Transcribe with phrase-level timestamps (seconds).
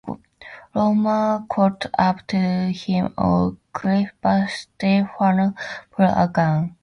[0.73, 5.53] Roman caught up to him on a cliff, but Stefano
[5.91, 6.75] pulled a gun.